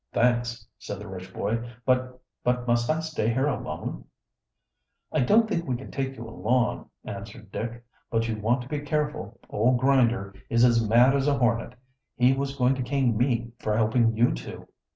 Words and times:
"Thanks," 0.13 0.65
said 0.79 0.97
the 0.97 1.07
rich 1.07 1.31
boy. 1.31 1.69
"But 1.85 2.19
but 2.43 2.65
must 2.65 2.89
I 2.89 3.01
stay 3.01 3.31
here 3.31 3.45
alone?" 3.45 4.05
"I 5.11 5.19
don't 5.19 5.47
think 5.47 5.67
we 5.67 5.75
can 5.77 5.91
take 5.91 6.15
you 6.17 6.27
along," 6.27 6.89
answered 7.05 7.51
Dick. 7.51 7.85
"But 8.09 8.27
you 8.27 8.37
want 8.39 8.63
to 8.63 8.67
be 8.67 8.79
careful. 8.79 9.39
Old 9.51 9.77
Grinder 9.77 10.33
is 10.49 10.65
as 10.65 10.83
mad 10.89 11.15
as 11.15 11.27
a 11.27 11.37
hornet. 11.37 11.75
He 12.15 12.33
was 12.33 12.55
going 12.55 12.73
to 12.77 12.81
cane 12.81 13.15
me 13.15 13.51
for 13.59 13.77
helping 13.77 14.17
you 14.17 14.33
two. 14.33 14.67